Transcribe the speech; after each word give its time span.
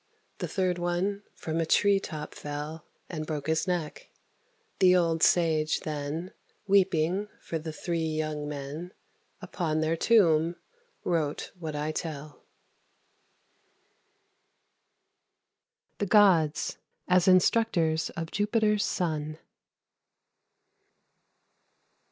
The 0.39 0.47
third 0.47 0.79
one 0.79 1.21
from 1.35 1.61
a 1.61 1.65
tree 1.67 1.99
top 1.99 2.33
fell, 2.33 2.85
And 3.07 3.27
broke 3.27 3.45
his 3.45 3.67
neck. 3.67 4.09
The 4.79 4.95
Old 4.95 5.21
Sage, 5.21 5.81
then, 5.81 6.31
Weeping 6.65 7.27
for 7.39 7.59
the 7.59 7.71
three 7.71 7.99
Young 8.07 8.49
Men, 8.49 8.93
Upon 9.43 9.79
their 9.79 9.95
tomb 9.95 10.55
wrote 11.03 11.51
what 11.59 11.75
I 11.75 11.91
tell. 11.91 12.29
FABLE 12.29 12.41
CCVIII. 14.47 15.97
THE 15.99 16.05
GODS 16.07 16.77
AS 17.07 17.27
INSTRUCTORS 17.27 18.09
OF 18.09 18.31
JUPITER'S 18.31 18.83
SON. 18.83 19.37